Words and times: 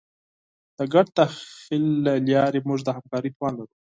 د 0.77 0.79
ګډ 0.93 1.05
تخیل 1.17 1.85
له 2.05 2.13
لارې 2.29 2.59
موږ 2.67 2.79
د 2.83 2.89
همکارۍ 2.97 3.29
توان 3.35 3.53
لرو. 3.57 3.73